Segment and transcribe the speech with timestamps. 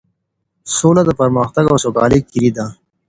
[0.75, 2.65] سوله د پرمختګ او سوکالۍ کيلي ده.